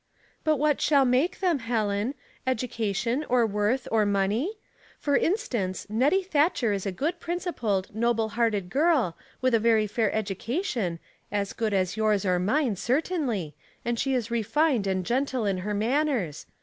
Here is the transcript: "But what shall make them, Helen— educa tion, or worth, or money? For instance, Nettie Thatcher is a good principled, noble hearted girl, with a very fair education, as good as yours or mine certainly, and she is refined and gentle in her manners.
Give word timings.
"But 0.43 0.55
what 0.57 0.81
shall 0.81 1.05
make 1.05 1.41
them, 1.41 1.59
Helen— 1.59 2.15
educa 2.47 2.95
tion, 2.95 3.23
or 3.29 3.45
worth, 3.45 3.87
or 3.91 4.03
money? 4.03 4.57
For 4.99 5.15
instance, 5.15 5.85
Nettie 5.91 6.23
Thatcher 6.23 6.73
is 6.73 6.87
a 6.87 6.91
good 6.91 7.19
principled, 7.19 7.93
noble 7.93 8.29
hearted 8.29 8.71
girl, 8.71 9.15
with 9.41 9.53
a 9.53 9.59
very 9.59 9.85
fair 9.85 10.11
education, 10.11 10.97
as 11.31 11.53
good 11.53 11.71
as 11.75 11.97
yours 11.97 12.25
or 12.25 12.39
mine 12.39 12.77
certainly, 12.77 13.53
and 13.85 13.99
she 13.99 14.15
is 14.15 14.31
refined 14.31 14.87
and 14.87 15.05
gentle 15.05 15.45
in 15.45 15.59
her 15.59 15.75
manners. 15.75 16.47